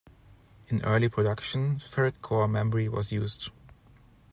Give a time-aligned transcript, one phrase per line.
[0.69, 3.51] In early production, ferrite core memory was used.